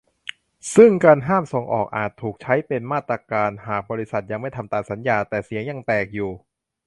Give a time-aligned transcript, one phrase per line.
[0.75, 6.31] ซึ่งการห้ามส่งออกอาจถูกใช้เป็นมาตรการหากบริษัทยังไม่ทำตามสัญญา แต่เสียงยังแตกอยู่